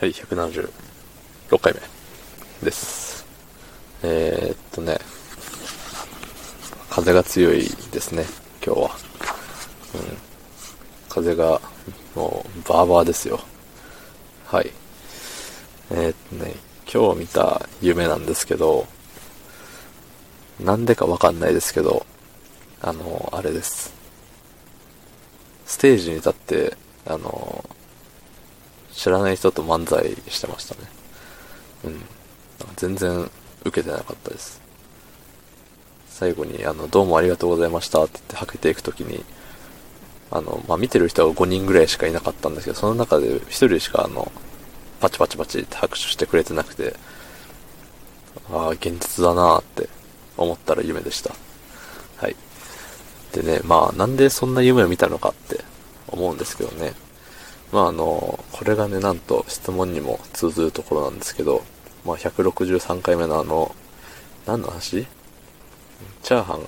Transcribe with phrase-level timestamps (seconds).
[0.00, 1.80] はい、176回目
[2.64, 3.26] です。
[4.04, 4.96] えー、っとね、
[6.88, 8.24] 風が強いですね、
[8.64, 8.90] 今日は。
[9.94, 10.18] うん。
[11.08, 11.60] 風が、
[12.14, 13.40] もう、バーバーですよ。
[14.46, 14.70] はい。
[15.90, 16.54] えー、っとね、
[16.86, 18.86] 今日見た夢なんですけど、
[20.60, 22.06] なんでかわかんないですけど、
[22.82, 23.92] あの、あれです。
[25.66, 27.68] ステージに立って、あの、
[28.98, 30.80] 知らない人と漫才してましたね。
[31.84, 32.02] うん。
[32.74, 33.30] 全然
[33.64, 34.60] 受けてなかったです。
[36.08, 39.24] 最後に、あの、どうもありがとうございましたって言ってはけていくときに、
[40.32, 44.32] あの、まあ、見てる人は5人ぐらいしかいなかったんですけど、その中で1人しかあの、
[44.98, 46.96] パチパチパチって拍手してくれてなくて、
[48.50, 49.88] ああ、現実だなーって
[50.36, 51.32] 思ったら夢でした。
[52.16, 52.34] はい。
[53.32, 55.62] でね、まあ、なんでそんな夢を見たのかって
[56.08, 56.94] 思うんですけどね。
[57.72, 61.62] まああの、これがね、なんと質問にも通ずるところなんですけど、
[62.04, 63.74] まあ163回目のあの、
[64.46, 65.06] 何の話？
[66.22, 66.60] チャーハン、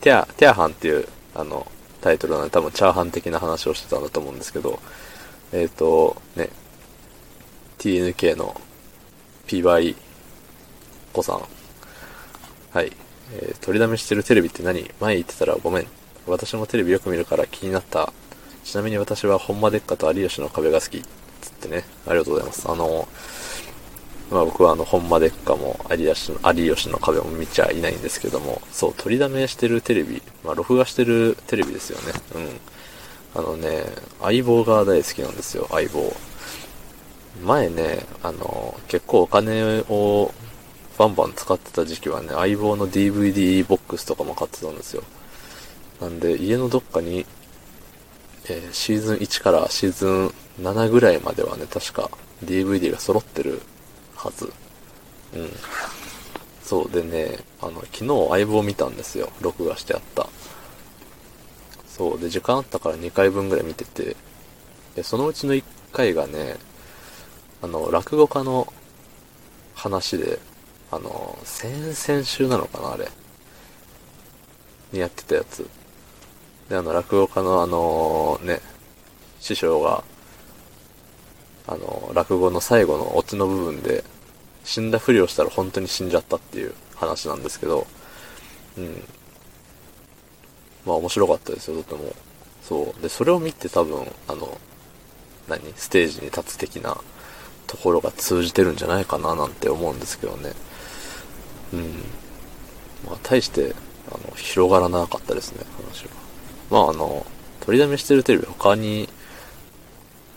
[0.00, 1.66] テャー、テャーハンっていう、あの、
[2.00, 4.78] タイトルなんで多分チャーハン的な話をしてたんだと思うんですけど、
[5.52, 6.50] えっ、と、ね、
[7.78, 8.60] TNK の
[9.46, 9.96] PY
[11.12, 11.42] 子さん。
[12.72, 12.92] はい。
[13.32, 14.90] えー取りだめしてるテレビって何？
[15.00, 15.86] 前言ってたらごめん。
[16.26, 18.12] 私もテレビよく見るから気になった。
[18.64, 21.02] ちなみに私は本間デッカと有吉の壁が好き。
[21.42, 21.84] つってね。
[22.06, 22.68] ありがとうございます。
[22.68, 23.06] あの、
[24.30, 32.20] まあ僕はあの、本間デッカも有吉の、有吉の壁も見ちゃいないんですけども、そう、取りだめしてるテレビ、まあ録画してるテレビですよね。
[32.34, 32.60] うん。
[33.36, 33.84] あのね、
[34.22, 36.14] 相棒が大好きなんですよ、相棒。
[37.42, 40.32] 前ね、あの、結構お金を
[40.96, 45.02] バンバン使ってた時期はね、相棒の DVD ボックスとかも買ってたんですよ。
[46.00, 47.26] なんで、家のどっかに、
[48.46, 52.10] えーシーズン1からシーズン7ぐらいまではね、確か
[52.44, 53.62] DVD が揃ってる
[54.14, 54.52] はず。
[55.34, 55.50] うん。
[56.62, 59.30] そう、でね、あの、昨日相棒見たんですよ。
[59.40, 60.28] 録画してあった。
[61.88, 64.16] そう、で、時間あったから2回分ぐらい見てて、
[64.94, 66.56] で、そのうちの1回がね、
[67.62, 68.72] あの、落語家の
[69.74, 70.38] 話で、
[70.90, 73.08] あの、先々週なのかな、あれ。
[74.92, 75.68] にやってたやつ。
[76.68, 78.60] で、あの、落語家のあの、ね、
[79.40, 80.04] 師匠が、
[81.66, 84.04] あの、落語の最後のオチの部分で、
[84.64, 87.86] 死んだふりをしたら本当に死んじゃったっていう話なんですけど、
[88.78, 89.04] うん。
[90.86, 92.12] まあ面白かったですよ、とても。
[92.62, 93.02] そう。
[93.02, 94.58] で、それを見て多分、あの、
[95.48, 96.96] 何ステージに立つ的な
[97.66, 100.52] ところが通じてるんじゃないかななんて思うんですけどね。
[101.74, 101.80] うん。
[103.06, 103.74] まあ、大して、
[104.08, 106.10] あの、広がらなかったですね、話は。
[106.70, 107.26] まあ、あの、
[107.60, 109.08] 取りだめしてるテレビ他に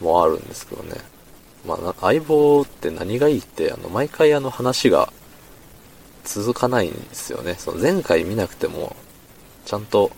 [0.00, 0.96] もあるんですけどね。
[1.66, 5.12] まあ、相棒って何がいいって、あの、毎回あの話が
[6.24, 7.56] 続かないんですよね。
[7.58, 8.96] その前回見なくても、
[9.66, 10.10] ちゃんと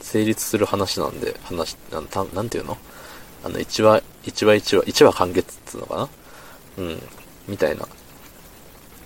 [0.00, 2.76] 成立する話なんで、話、なんたなんていうの？
[3.44, 6.08] あの、1話、1話1話、1話完結っつうのかな？
[6.78, 7.02] うん。
[7.46, 7.88] みたいな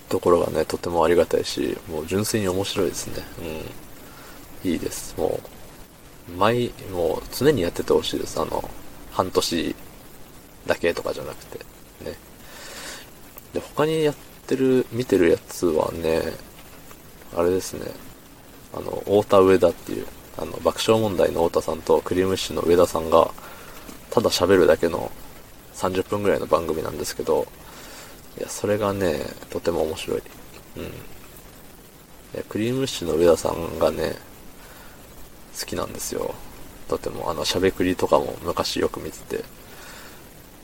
[0.09, 3.23] ところがね、とてもありがたいし、もう純粋に面白いですね。
[4.65, 4.71] うん。
[4.71, 5.15] いいです。
[5.17, 5.49] もう、
[6.29, 8.41] 毎、もう常にやっててほしいです。
[8.41, 8.69] あの、
[9.11, 9.77] 半年
[10.67, 11.59] だけとかじゃなくて、
[12.05, 12.17] ね。
[13.53, 14.15] で、他にやっ
[14.47, 16.23] てる、見てるやつはね、
[17.37, 17.91] あれですね。
[18.75, 20.07] あの、太田上田っていう、
[20.39, 23.31] あの、爆笑問題の太田さんとクリームシチューの上田さんが、
[24.11, 25.11] ただ喋るだけの
[25.75, 27.47] 30分ぐらいの番組なんですけど、
[28.39, 30.23] いや、それがね、とても面白い。
[30.77, 32.43] うん。
[32.49, 34.17] クリームシチューの上田さんがね、
[35.59, 36.35] 好きなんですよ。
[36.89, 39.45] とても、あの、しゃべくりとかも昔よく見てて、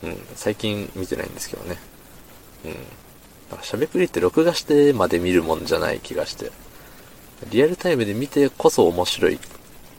[0.03, 1.78] うん、最近見てないんですけどね。
[2.65, 2.72] うん。
[3.50, 6.53] なんかしゃべくりって録画してまで見るもんじゃない気がして。
[7.50, 9.38] リアルタイムで見てこそ面白いっ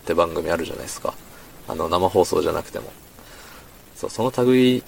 [0.06, 1.14] て番組あるじゃないですか。
[1.68, 2.92] あの、生放送じゃなくても。
[3.96, 4.84] そう、その類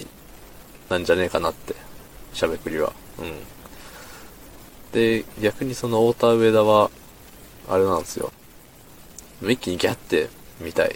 [0.89, 1.75] なんじゃねえかなって。
[2.33, 2.93] しゃべくりは。
[3.19, 3.33] うん。
[4.91, 6.89] で、逆にその太田上田は、
[7.69, 8.31] あれなんですよ。
[9.49, 10.29] 一気にギャって
[10.59, 10.95] 見たい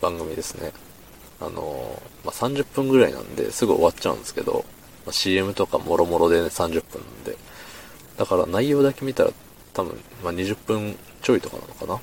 [0.00, 0.72] 番組ですね。
[1.40, 4.64] あのまあ、30分ぐらいなんですぐ終わっちゃうんですけど、
[5.04, 7.36] まあ、CM とかもろもろでね、30分なんで。
[8.16, 9.30] だから内容だけ見たら
[9.74, 12.00] 多分、まあ、20分ちょいとかなのかな。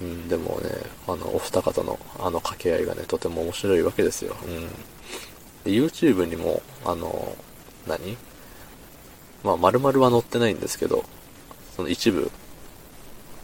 [0.00, 0.70] うん、でもね、
[1.06, 4.34] あの、お二方のあの掛け合いがね、とても面白いわけですよ。
[4.44, 4.68] うん。
[5.64, 7.36] で、YouTube にも、あの、
[7.86, 8.16] 何？
[9.44, 11.04] まあ、丸々は載ってないんですけど、
[11.76, 12.30] その一部、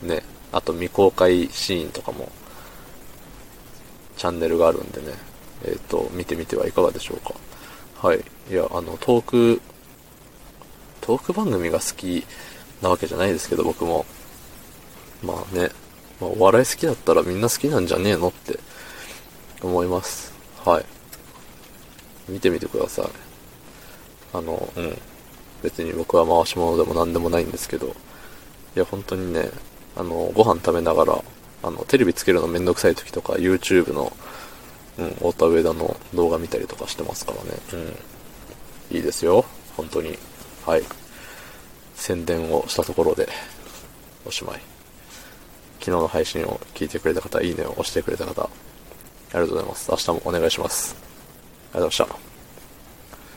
[0.02, 0.22] ね、
[0.56, 2.32] あと未公開シーンとかも、
[4.16, 5.08] チャンネルがあるんでね、
[5.66, 7.34] えっ、と、見てみてはいかがでしょうか。
[8.08, 8.24] はい。
[8.50, 9.60] いや、あの、トーク、
[11.02, 12.24] トーク番組が好き
[12.80, 14.06] なわけじゃないですけど、僕も。
[15.22, 15.68] まあね、
[16.22, 18.58] まあ、お笑い好きだったらみんな好きなんじゃねえのって
[19.62, 20.32] 思います。
[20.64, 20.84] はい。
[22.30, 23.06] 見てみてください。
[24.32, 24.98] あの、うん。
[25.62, 27.88] 別に僕は回し物でも何でもないんですけど、
[28.74, 29.50] いや、本当にね、
[29.96, 31.24] あの、ご飯食べながら、
[31.62, 34.12] あの、テレビつけるのめんどくさい時とか、YouTube の、
[34.98, 37.50] うん、太田上田の動画見たりとかしてますからね。
[38.90, 38.96] うん。
[38.96, 39.44] いいですよ。
[39.76, 40.18] 本当に。
[40.64, 40.82] はい。
[41.94, 43.28] 宣伝をしたところで、
[44.26, 44.60] おしまい。
[45.80, 48.48] 昨日の配信を聞いてくれた方、いいねを押してくれた方、あ
[49.34, 49.90] りがとうございます。
[49.90, 50.96] 明日もお願いします。
[51.72, 52.35] ありがとうございました。